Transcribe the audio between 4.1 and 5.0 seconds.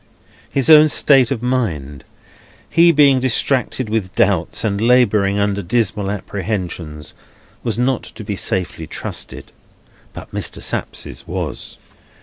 doubts, and